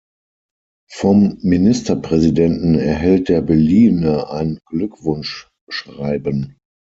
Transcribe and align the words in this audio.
Vom 0.89 1.37
Ministerpräsidenten 1.43 2.73
erhält 2.73 3.29
der 3.29 3.41
Beliehene 3.41 4.31
ein 4.31 4.57
Glückwunschschreiben. 4.65 6.57